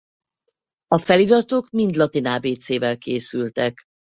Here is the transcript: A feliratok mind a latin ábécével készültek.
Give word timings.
A 0.87 0.97
feliratok 0.97 1.69
mind 1.69 1.95
a 1.95 1.97
latin 1.97 2.25
ábécével 2.25 2.97
készültek. 2.97 3.83